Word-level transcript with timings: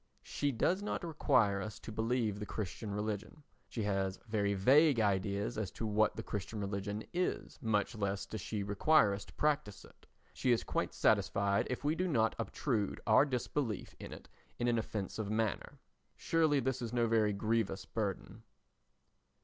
She 0.23 0.51
does 0.51 0.81
not 0.81 1.03
require 1.05 1.61
us 1.61 1.77
to 1.77 1.91
believe 1.91 2.39
the 2.39 2.45
Christian 2.47 2.89
religion, 2.89 3.43
she 3.69 3.83
has 3.83 4.17
very 4.27 4.55
vague 4.55 4.99
ideas 4.99 5.59
as 5.59 5.69
to 5.73 5.85
what 5.85 6.15
the 6.15 6.23
Christian 6.23 6.59
religion 6.59 7.03
is, 7.13 7.59
much 7.61 7.93
less 7.93 8.25
does 8.25 8.41
she 8.41 8.63
require 8.63 9.13
us 9.13 9.25
to 9.25 9.33
practise 9.33 9.85
it. 9.85 10.07
She 10.33 10.51
is 10.51 10.63
quite 10.63 10.95
satisfied 10.95 11.67
if 11.69 11.83
we 11.83 11.93
do 11.93 12.07
not 12.07 12.33
obtrude 12.39 12.99
our 13.05 13.25
disbelief 13.25 13.93
in 13.99 14.11
it 14.11 14.27
in 14.57 14.67
an 14.67 14.79
offensive 14.79 15.29
manner. 15.29 15.77
Surely 16.15 16.59
this 16.59 16.81
is 16.81 16.91
no 16.91 17.05
very 17.05 17.31
grievous 17.31 17.85
burden. 17.85 18.41